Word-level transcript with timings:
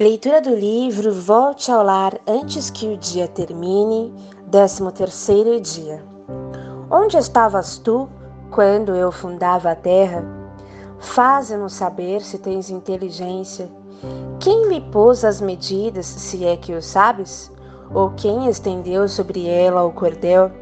Leitura 0.00 0.40
do 0.40 0.54
livro 0.54 1.12
Volte 1.12 1.72
ao 1.72 1.82
Lar 1.82 2.20
antes 2.24 2.70
que 2.70 2.86
o 2.86 2.96
dia 2.96 3.26
termine, 3.26 4.14
13 4.48 4.92
terceiro 4.92 5.60
dia. 5.60 6.04
Onde 6.88 7.16
estavas 7.16 7.78
tu 7.78 8.08
quando 8.48 8.94
eu 8.94 9.10
fundava 9.10 9.72
a 9.72 9.74
terra? 9.74 10.24
Faze-nos 11.00 11.72
saber 11.72 12.20
se 12.20 12.38
tens 12.38 12.70
inteligência. 12.70 13.68
Quem 14.38 14.68
lhe 14.68 14.80
pôs 14.80 15.24
as 15.24 15.40
medidas, 15.40 16.06
se 16.06 16.46
é 16.46 16.56
que 16.56 16.74
o 16.74 16.80
sabes? 16.80 17.50
Ou 17.92 18.10
quem 18.10 18.48
estendeu 18.48 19.08
sobre 19.08 19.48
ela 19.48 19.82
o 19.82 19.90
cordel? 19.90 20.52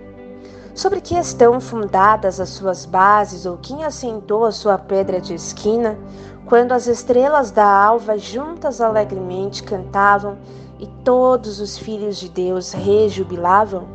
Sobre 0.77 1.01
que 1.01 1.17
estão 1.17 1.61
fundadas 1.61 2.39
as 2.39 2.51
suas 2.51 2.87
bases, 2.87 3.47
ou 3.47 3.57
quem 3.57 3.83
assentou 3.83 4.45
a 4.45 4.53
sua 4.53 4.79
pedra 4.79 5.21
de 5.21 5.35
esquina? 5.35 5.99
quando 6.47 6.73
as 6.73 6.87
estrelas 6.87 7.51
da 7.51 7.67
alva 7.67 8.17
juntas 8.17 8.81
alegremente 8.81 9.65
cantavam 9.65 10.39
e 10.79 10.87
todos 11.05 11.61
os 11.61 11.77
filhos 11.77 12.17
de 12.19 12.29
Deus 12.29 12.73
rejubilavam? 12.73 13.89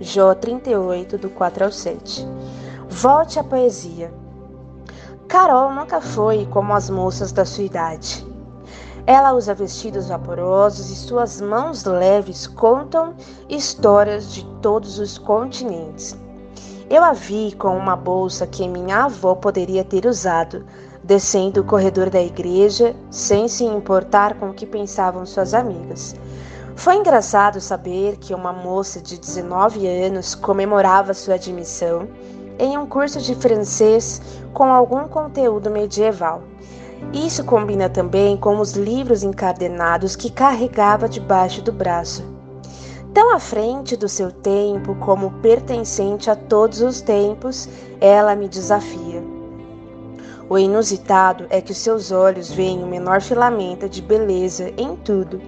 Jó 0.00 0.34
38, 0.34 1.18
do 1.18 1.28
4 1.28 1.64
ao 1.64 1.70
7. 1.70 2.26
Volte 2.88 3.38
à 3.38 3.44
poesia. 3.44 4.10
Carol 5.28 5.74
nunca 5.74 6.00
foi 6.00 6.46
como 6.46 6.72
as 6.72 6.88
moças 6.88 7.32
da 7.32 7.44
sua 7.44 7.64
idade. 7.64 8.29
Ela 9.06 9.32
usa 9.32 9.54
vestidos 9.54 10.08
vaporosos 10.08 10.90
e 10.90 10.94
suas 10.94 11.40
mãos 11.40 11.84
leves 11.84 12.46
contam 12.46 13.14
histórias 13.48 14.32
de 14.32 14.44
todos 14.60 14.98
os 14.98 15.18
continentes. 15.18 16.16
Eu 16.88 17.04
a 17.04 17.12
vi 17.12 17.54
com 17.56 17.76
uma 17.76 17.96
bolsa 17.96 18.46
que 18.46 18.66
minha 18.68 19.04
avó 19.04 19.34
poderia 19.34 19.84
ter 19.84 20.06
usado, 20.06 20.66
descendo 21.02 21.60
o 21.60 21.64
corredor 21.64 22.10
da 22.10 22.20
igreja 22.20 22.94
sem 23.10 23.48
se 23.48 23.64
importar 23.64 24.34
com 24.34 24.50
o 24.50 24.54
que 24.54 24.66
pensavam 24.66 25.24
suas 25.24 25.54
amigas. 25.54 26.14
Foi 26.76 26.96
engraçado 26.96 27.60
saber 27.60 28.16
que 28.16 28.34
uma 28.34 28.52
moça 28.52 29.00
de 29.00 29.18
19 29.18 29.86
anos 29.86 30.34
comemorava 30.34 31.14
sua 31.14 31.34
admissão 31.34 32.08
em 32.58 32.76
um 32.76 32.86
curso 32.86 33.20
de 33.20 33.34
francês 33.34 34.20
com 34.52 34.64
algum 34.64 35.06
conteúdo 35.08 35.70
medieval. 35.70 36.42
Isso 37.12 37.44
combina 37.44 37.88
também 37.88 38.36
com 38.36 38.58
os 38.58 38.72
livros 38.72 39.22
encadernados 39.22 40.14
que 40.14 40.30
carregava 40.30 41.08
debaixo 41.08 41.62
do 41.62 41.72
braço. 41.72 42.24
Tão 43.12 43.34
à 43.34 43.40
frente 43.40 43.96
do 43.96 44.08
seu 44.08 44.30
tempo 44.30 44.94
como 44.96 45.32
pertencente 45.42 46.30
a 46.30 46.36
todos 46.36 46.80
os 46.80 47.00
tempos, 47.00 47.68
ela 48.00 48.36
me 48.36 48.48
desafia. 48.48 49.22
O 50.48 50.58
inusitado 50.58 51.46
é 51.50 51.60
que 51.60 51.74
seus 51.74 52.12
olhos 52.12 52.50
veem 52.50 52.82
o 52.82 52.86
menor 52.86 53.20
filamento 53.20 53.88
de 53.88 54.02
beleza 54.02 54.72
em 54.76 54.96
tudo, 54.96 55.40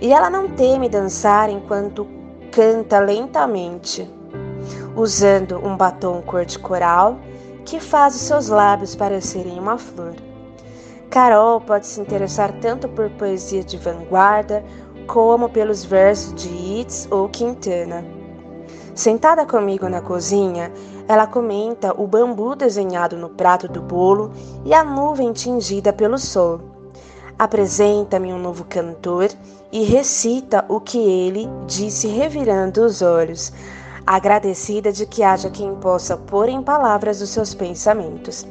e 0.00 0.12
ela 0.12 0.30
não 0.30 0.48
teme 0.48 0.88
dançar 0.88 1.50
enquanto 1.50 2.06
canta 2.50 2.98
lentamente, 2.98 4.10
usando 4.96 5.58
um 5.58 5.76
batom 5.76 6.22
cor 6.22 6.44
de 6.44 6.58
coral 6.58 7.18
que 7.64 7.78
faz 7.78 8.14
os 8.14 8.22
seus 8.22 8.48
lábios 8.48 8.96
parecerem 8.96 9.58
uma 9.58 9.78
flor. 9.78 10.14
Carol 11.10 11.60
pode 11.60 11.88
se 11.88 12.00
interessar 12.00 12.52
tanto 12.60 12.88
por 12.88 13.10
poesia 13.10 13.64
de 13.64 13.76
vanguarda 13.76 14.64
como 15.08 15.48
pelos 15.48 15.84
versos 15.84 16.32
de 16.34 16.48
Yeats 16.48 17.08
ou 17.10 17.28
Quintana. 17.28 18.04
Sentada 18.94 19.44
comigo 19.44 19.88
na 19.88 20.00
cozinha, 20.00 20.70
ela 21.08 21.26
comenta 21.26 21.92
o 22.00 22.06
bambu 22.06 22.54
desenhado 22.54 23.16
no 23.16 23.28
prato 23.28 23.66
do 23.66 23.82
bolo 23.82 24.30
e 24.64 24.72
a 24.72 24.84
nuvem 24.84 25.32
tingida 25.32 25.92
pelo 25.92 26.16
sol. 26.16 26.60
Apresenta-me 27.36 28.32
um 28.32 28.38
novo 28.38 28.64
cantor 28.64 29.30
e 29.72 29.82
recita 29.82 30.64
o 30.68 30.80
que 30.80 30.98
ele 30.98 31.48
disse 31.66 32.06
revirando 32.06 32.84
os 32.84 33.02
olhos, 33.02 33.52
agradecida 34.06 34.92
de 34.92 35.04
que 35.06 35.24
haja 35.24 35.50
quem 35.50 35.74
possa 35.74 36.16
pôr 36.16 36.48
em 36.48 36.62
palavras 36.62 37.20
os 37.20 37.30
seus 37.30 37.52
pensamentos. 37.52 38.46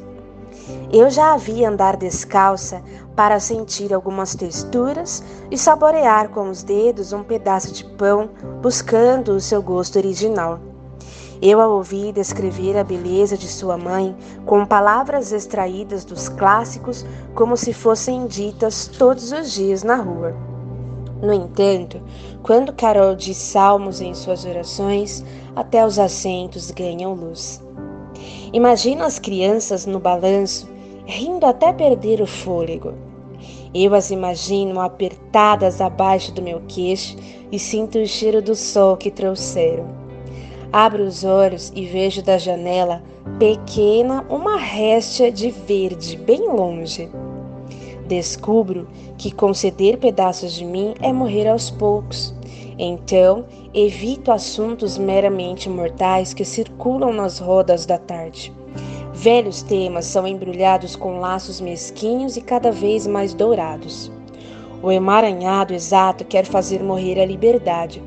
Eu 0.92 1.08
já 1.08 1.34
a 1.34 1.36
vi 1.36 1.64
andar 1.64 1.96
descalça 1.96 2.82
para 3.14 3.38
sentir 3.38 3.94
algumas 3.94 4.34
texturas 4.34 5.22
e 5.50 5.56
saborear 5.56 6.30
com 6.30 6.50
os 6.50 6.62
dedos 6.62 7.12
um 7.12 7.22
pedaço 7.22 7.72
de 7.72 7.84
pão, 7.84 8.30
buscando 8.60 9.32
o 9.32 9.40
seu 9.40 9.62
gosto 9.62 9.96
original. 9.96 10.58
Eu 11.42 11.60
a 11.60 11.66
ouvi 11.66 12.12
descrever 12.12 12.76
a 12.76 12.84
beleza 12.84 13.36
de 13.36 13.48
sua 13.48 13.78
mãe 13.78 14.14
com 14.44 14.66
palavras 14.66 15.32
extraídas 15.32 16.04
dos 16.04 16.28
clássicos 16.28 17.06
como 17.34 17.56
se 17.56 17.72
fossem 17.72 18.26
ditas 18.26 18.88
todos 18.88 19.32
os 19.32 19.52
dias 19.52 19.82
na 19.82 19.96
rua. 19.96 20.34
No 21.22 21.32
entanto, 21.32 22.00
quando 22.42 22.72
Carol 22.72 23.14
diz 23.14 23.36
salmos 23.36 24.00
em 24.00 24.14
suas 24.14 24.44
orações, 24.44 25.24
até 25.54 25.84
os 25.84 25.98
assentos 25.98 26.70
ganham 26.70 27.14
luz. 27.14 27.62
Imagino 28.52 29.04
as 29.04 29.18
crianças 29.18 29.86
no 29.86 30.00
balanço 30.00 30.68
rindo 31.06 31.46
até 31.46 31.72
perder 31.72 32.20
o 32.20 32.26
fôlego. 32.26 32.94
Eu 33.72 33.94
as 33.94 34.10
imagino 34.10 34.80
apertadas 34.80 35.80
abaixo 35.80 36.32
do 36.32 36.42
meu 36.42 36.60
queixo 36.66 37.16
e 37.52 37.58
sinto 37.58 37.98
o 37.98 38.06
cheiro 38.06 38.42
do 38.42 38.56
sol 38.56 38.96
que 38.96 39.10
trouxeram. 39.10 39.86
Abro 40.72 41.04
os 41.04 41.22
olhos 41.22 41.72
e 41.76 41.84
vejo 41.84 42.22
da 42.22 42.38
janela 42.38 43.02
pequena 43.38 44.24
uma 44.28 44.56
réstia 44.56 45.30
de 45.30 45.50
verde 45.50 46.16
bem 46.16 46.48
longe. 46.48 47.08
Descubro 48.08 48.88
que 49.16 49.30
conceder 49.30 49.98
pedaços 49.98 50.54
de 50.54 50.64
mim 50.64 50.94
é 51.00 51.12
morrer 51.12 51.48
aos 51.48 51.70
poucos. 51.70 52.34
Então, 52.82 53.44
evito 53.74 54.32
assuntos 54.32 54.96
meramente 54.96 55.68
mortais 55.68 56.32
que 56.32 56.46
circulam 56.46 57.12
nas 57.12 57.38
rodas 57.38 57.84
da 57.84 57.98
tarde. 57.98 58.50
Velhos 59.12 59.62
temas 59.62 60.06
são 60.06 60.26
embrulhados 60.26 60.96
com 60.96 61.20
laços 61.20 61.60
mesquinhos 61.60 62.38
e 62.38 62.40
cada 62.40 62.72
vez 62.72 63.06
mais 63.06 63.34
dourados. 63.34 64.10
O 64.82 64.90
emaranhado 64.90 65.74
exato 65.74 66.24
quer 66.24 66.46
fazer 66.46 66.82
morrer 66.82 67.20
a 67.20 67.26
liberdade. 67.26 68.02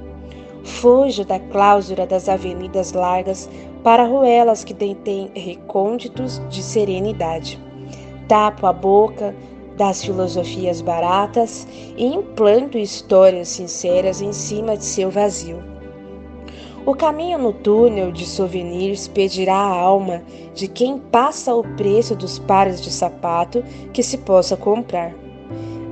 Fujo 0.64 1.24
da 1.24 1.38
cláusula 1.38 2.08
das 2.08 2.28
avenidas 2.28 2.94
largas 2.94 3.48
para 3.84 4.08
ruelas 4.08 4.64
que 4.64 4.74
detêm 4.74 5.30
recônditos 5.36 6.42
de 6.50 6.64
serenidade. 6.64 7.62
Tapo 8.28 8.66
a 8.66 8.74
boca 8.74 9.36
das 9.78 10.04
filosofias 10.04 10.82
baratas 10.82 11.68
e 11.98 12.06
implanto 12.06 12.78
histórias 12.78 13.50
sinceras 13.50 14.22
em 14.22 14.32
cima 14.32 14.78
de 14.78 14.86
seu 14.86 15.10
vazio. 15.10 15.64
O 16.86 16.94
caminho 16.94 17.38
no 17.38 17.54
túnel 17.54 18.12
de 18.12 18.26
souvenirs 18.26 19.08
pedirá 19.08 19.56
a 19.56 19.80
alma 19.80 20.22
de 20.54 20.68
quem 20.68 20.98
passa 20.98 21.56
o 21.56 21.64
preço 21.76 22.14
dos 22.14 22.40
pares 22.40 22.82
de 22.82 22.92
sapato 22.92 23.64
que 23.94 24.04
se 24.04 24.18
possa 24.18 24.58
comprar. 24.58 25.16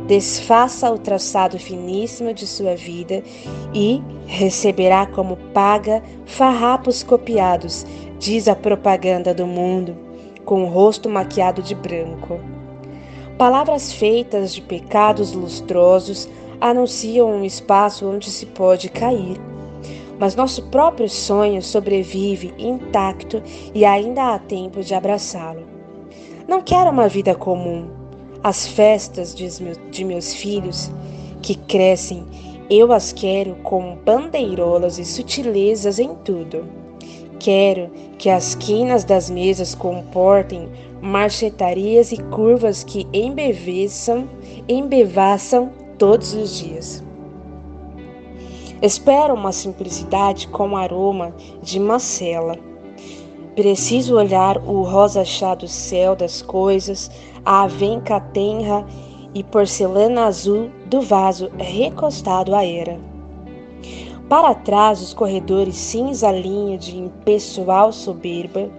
Desfaça 0.05 0.91
o 0.91 0.97
traçado 0.97 1.57
finíssimo 1.57 2.33
de 2.33 2.45
sua 2.45 2.75
vida 2.75 3.23
e 3.73 4.01
receberá 4.25 5.05
como 5.05 5.37
paga 5.53 6.03
farrapos 6.25 7.03
copiados, 7.03 7.85
diz 8.19 8.49
a 8.49 8.55
propaganda 8.55 9.33
do 9.33 9.47
mundo, 9.47 9.95
com 10.43 10.65
o 10.65 10.67
rosto 10.67 11.07
maquiado 11.09 11.61
de 11.61 11.73
branco. 11.73 12.37
Palavras 13.41 13.91
feitas 13.91 14.53
de 14.53 14.61
pecados 14.61 15.31
lustrosos 15.33 16.29
anunciam 16.61 17.27
um 17.27 17.43
espaço 17.43 18.07
onde 18.07 18.29
se 18.29 18.45
pode 18.45 18.87
cair 18.87 19.41
mas 20.19 20.35
nosso 20.35 20.61
próprio 20.67 21.09
sonho 21.09 21.59
sobrevive 21.63 22.53
intacto 22.59 23.41
e 23.73 23.83
ainda 23.83 24.35
há 24.35 24.37
tempo 24.37 24.83
de 24.83 24.93
abraçá-lo. 24.93 25.63
Não 26.47 26.61
quero 26.61 26.91
uma 26.91 27.07
vida 27.07 27.33
comum. 27.33 27.89
As 28.43 28.67
festas 28.67 29.33
de 29.33 30.05
meus 30.05 30.35
filhos 30.35 30.91
que 31.41 31.55
crescem, 31.55 32.23
eu 32.69 32.93
as 32.93 33.11
quero 33.11 33.55
com 33.63 33.95
bandeirolas 34.05 34.99
e 34.99 35.05
sutilezas 35.05 35.97
em 35.97 36.13
tudo. 36.13 36.80
Quero 37.41 37.89
que 38.19 38.29
as 38.29 38.53
quinas 38.53 39.03
das 39.03 39.27
mesas 39.27 39.73
comportem 39.73 40.69
marchetarias 41.01 42.11
e 42.11 42.17
curvas 42.25 42.83
que 42.83 43.07
embeveçam, 43.11 44.29
embevaçam 44.69 45.71
todos 45.97 46.35
os 46.35 46.59
dias. 46.59 47.03
Espero 48.79 49.33
uma 49.33 49.51
simplicidade 49.51 50.49
com 50.49 50.77
aroma 50.77 51.33
de 51.63 51.79
macela. 51.79 52.59
Preciso 53.55 54.17
olhar 54.17 54.59
o 54.59 54.83
rosa 54.83 55.25
chá 55.25 55.55
do 55.55 55.67
céu 55.67 56.15
das 56.15 56.43
coisas, 56.43 57.09
a 57.43 57.63
avenca 57.63 58.19
tenra 58.19 58.85
e 59.33 59.43
porcelana 59.43 60.25
azul 60.25 60.69
do 60.85 61.01
vaso 61.01 61.49
recostado 61.57 62.53
à 62.53 62.63
era. 62.63 62.99
Para 64.29 64.55
trás, 64.55 65.01
os 65.01 65.13
corredores 65.13 65.75
cinza 65.75 66.31
linha 66.31 66.77
de 66.77 66.97
impessoal 66.97 67.91
soberba, 67.91 68.69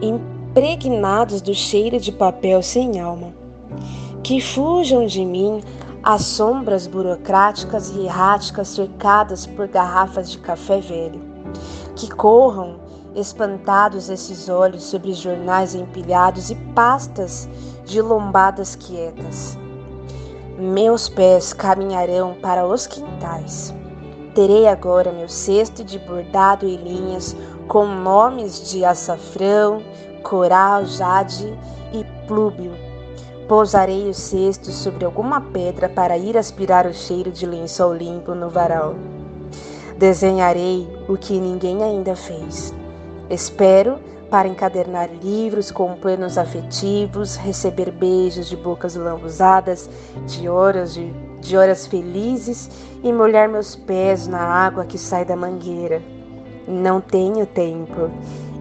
impregnados 0.00 1.40
do 1.40 1.54
cheiro 1.54 2.00
de 2.00 2.10
papel 2.10 2.62
sem 2.62 2.98
alma. 3.00 3.32
Que 4.22 4.40
fujam 4.40 5.06
de 5.06 5.24
mim 5.24 5.60
as 6.02 6.22
sombras 6.22 6.86
burocráticas 6.86 7.90
e 7.90 8.06
erráticas 8.06 8.68
cercadas 8.68 9.46
por 9.46 9.68
garrafas 9.68 10.30
de 10.30 10.38
café 10.38 10.80
velho. 10.80 11.20
Que 11.94 12.08
corram 12.08 12.76
espantados 13.14 14.08
esses 14.08 14.48
olhos 14.48 14.84
sobre 14.84 15.12
jornais 15.12 15.74
empilhados 15.74 16.50
e 16.50 16.54
pastas 16.74 17.48
de 17.84 18.00
lombadas 18.00 18.76
quietas. 18.76 19.58
Meus 20.58 21.08
pés 21.08 21.52
caminharão 21.52 22.34
para 22.40 22.66
os 22.66 22.86
quintais. 22.86 23.74
Terei 24.38 24.68
agora 24.68 25.10
meu 25.10 25.28
cesto 25.28 25.82
de 25.82 25.98
bordado 25.98 26.64
e 26.64 26.76
linhas 26.76 27.34
com 27.66 27.84
nomes 27.86 28.70
de 28.70 28.84
açafrão, 28.84 29.82
coral, 30.22 30.84
jade 30.84 31.58
e 31.92 32.04
plúbio. 32.28 32.70
Pousarei 33.48 34.08
o 34.08 34.14
cesto 34.14 34.70
sobre 34.70 35.04
alguma 35.04 35.40
pedra 35.40 35.88
para 35.88 36.16
ir 36.16 36.38
aspirar 36.38 36.86
o 36.86 36.94
cheiro 36.94 37.32
de 37.32 37.44
lençol 37.46 37.92
limpo 37.92 38.32
no 38.32 38.48
varal. 38.48 38.94
Desenharei 39.96 40.88
o 41.08 41.16
que 41.16 41.40
ninguém 41.40 41.82
ainda 41.82 42.14
fez. 42.14 42.72
Espero 43.28 43.98
para 44.30 44.46
encadernar 44.46 45.10
livros 45.20 45.72
com 45.72 45.96
planos 45.96 46.38
afetivos, 46.38 47.34
receber 47.34 47.90
beijos 47.90 48.46
de 48.46 48.56
bocas 48.56 48.94
lambuzadas, 48.94 49.90
de 50.28 50.48
horas 50.48 50.94
de, 50.94 51.12
de 51.40 51.56
horas 51.56 51.86
felizes 51.86 52.70
e 53.02 53.12
molhar 53.12 53.48
meus 53.48 53.76
pés 53.76 54.26
na 54.26 54.40
água 54.40 54.84
que 54.84 54.98
sai 54.98 55.24
da 55.24 55.36
mangueira. 55.36 56.02
Não 56.66 57.00
tenho 57.00 57.46
tempo. 57.46 58.10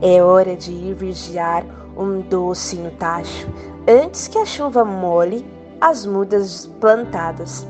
É 0.02 0.22
hora 0.22 0.56
de 0.56 0.72
ir 0.72 0.94
vigiar 0.94 1.66
um 1.98 2.22
doce 2.22 2.76
no 2.76 2.92
tacho, 2.92 3.48
antes 3.88 4.28
que 4.28 4.38
a 4.38 4.46
chuva 4.46 4.86
molhe 4.86 5.46
as 5.82 6.06
mudas 6.06 6.68
plantadas. 6.80 7.68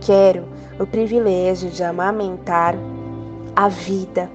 Quero 0.00 0.44
o 0.78 0.86
privilégio 0.86 1.70
de 1.70 1.82
amamentar 1.82 2.74
a 3.56 3.68
vida. 3.68 4.30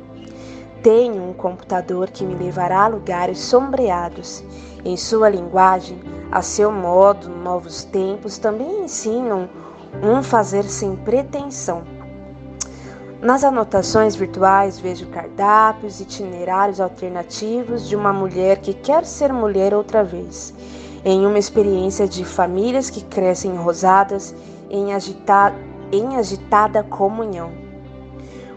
Tenho 0.84 1.24
um 1.24 1.34
computador 1.34 2.10
que 2.10 2.26
me 2.26 2.36
levará 2.36 2.84
a 2.84 2.88
lugares 2.88 3.40
sombreados. 3.40 4.44
Em 4.86 4.96
sua 4.96 5.30
linguagem, 5.30 6.00
a 6.32 6.42
seu 6.42 6.72
modo, 6.72 7.30
novos 7.30 7.84
tempos 7.84 8.38
também 8.38 8.84
ensinam 8.84 9.50
um 10.02 10.24
fazer 10.24 10.64
sem 10.64 10.96
pretensão. 10.96 11.84
Nas 13.22 13.44
anotações 13.44 14.16
virtuais 14.16 14.80
vejo 14.80 15.08
cardápios, 15.08 16.00
itinerários 16.00 16.80
alternativos 16.80 17.88
de 17.88 17.96
uma 17.96 18.14
mulher 18.14 18.60
que 18.60 18.74
quer 18.74 19.06
ser 19.06 19.34
mulher 19.34 19.74
outra 19.74 20.06
vez, 20.06 20.54
em 21.04 21.26
uma 21.26 21.38
experiência 21.38 22.08
de 22.08 22.24
famílias 22.24 22.90
que 22.90 23.04
crescem 23.04 23.56
rosadas 23.58 24.34
em, 24.70 24.94
agita 24.94 25.54
em 25.92 26.16
agitada 26.16 26.82
comunhão. 26.82 27.52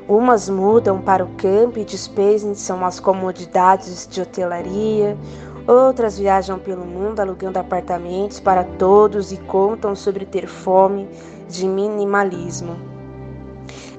Umas 0.09 0.49
mudam 0.49 1.01
para 1.01 1.25
o 1.25 1.29
campo 1.37 1.79
e 1.79 1.85
dispensam 1.85 2.85
as 2.85 3.01
comodidades 3.01 4.07
de 4.09 4.21
hotelaria, 4.21 5.17
outras 5.67 6.19
viajam 6.19 6.59
pelo 6.59 6.85
mundo 6.85 7.21
alugando 7.21 7.59
apartamentos 7.59 8.41
para 8.41 8.65
todos 8.65 9.33
e 9.33 9.37
contam 9.37 9.95
sobre 9.95 10.25
ter 10.25 10.47
fome 10.47 11.09
de 11.49 11.67
minimalismo. 11.67 12.93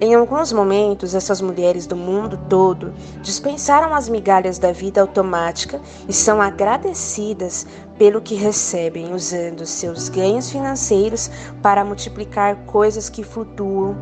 Em 0.01 0.15
alguns 0.15 0.51
momentos, 0.51 1.15
essas 1.15 1.39
mulheres 1.39 1.87
do 1.87 1.95
mundo 1.95 2.37
todo 2.49 2.93
dispensaram 3.21 3.93
as 3.93 4.09
migalhas 4.09 4.59
da 4.59 4.71
vida 4.71 4.99
automática 4.99 5.79
e 6.09 6.11
são 6.11 6.41
agradecidas 6.41 7.65
pelo 7.97 8.21
que 8.21 8.35
recebem, 8.35 9.13
usando 9.13 9.65
seus 9.65 10.09
ganhos 10.09 10.51
financeiros 10.51 11.31
para 11.61 11.85
multiplicar 11.85 12.57
coisas 12.65 13.09
que 13.09 13.23
flutuam 13.23 13.95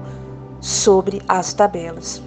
sobre 0.59 1.21
as 1.27 1.53
tabelas. 1.53 2.21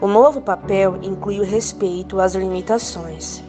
O 0.00 0.06
novo 0.06 0.40
papel 0.40 0.96
inclui 1.02 1.40
o 1.40 1.44
respeito 1.44 2.20
às 2.20 2.34
limitações. 2.34 3.45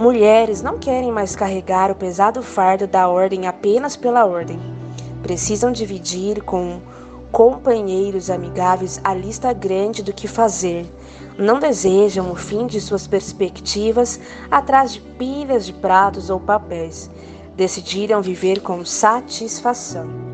Mulheres 0.00 0.62
não 0.62 0.78
querem 0.78 1.12
mais 1.12 1.36
carregar 1.36 1.90
o 1.90 1.94
pesado 1.94 2.42
fardo 2.42 2.86
da 2.86 3.06
ordem 3.06 3.46
apenas 3.46 3.96
pela 3.96 4.24
ordem. 4.24 4.58
Precisam 5.22 5.70
dividir 5.70 6.42
com 6.42 6.80
companheiros 7.30 8.30
amigáveis 8.30 8.98
a 9.04 9.12
lista 9.12 9.52
grande 9.52 10.02
do 10.02 10.10
que 10.10 10.26
fazer. 10.26 10.86
Não 11.36 11.60
desejam 11.60 12.32
o 12.32 12.34
fim 12.34 12.66
de 12.66 12.80
suas 12.80 13.06
perspectivas 13.06 14.18
atrás 14.50 14.94
de 14.94 15.02
pilhas 15.02 15.66
de 15.66 15.74
pratos 15.74 16.30
ou 16.30 16.40
papéis. 16.40 17.10
Decidiram 17.54 18.22
viver 18.22 18.62
com 18.62 18.82
satisfação. 18.86 20.29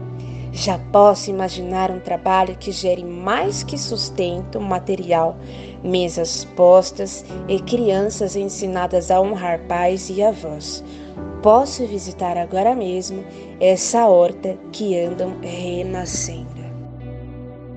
Já 0.57 0.79
posso 0.91 1.29
imaginar 1.29 1.91
um 1.91 2.01
trabalho 2.01 2.57
que 2.57 2.73
gere 2.73 3.05
mais 3.05 3.63
que 3.63 3.77
sustento 3.77 4.59
material, 4.59 5.37
mesas 5.85 6.47
postas 6.57 7.27
e 7.47 7.61
crianças 7.61 8.35
ensinadas 8.37 9.11
a 9.11 9.21
honrar 9.21 9.61
pais 9.69 10.09
e 10.09 10.23
avós. 10.23 10.83
Posso 11.43 11.87
visitar 11.87 12.39
agora 12.39 12.75
mesmo 12.75 13.23
essa 13.61 14.07
horta 14.09 14.57
que 14.73 14.99
andam 14.99 15.37
renascendo. 15.43 16.56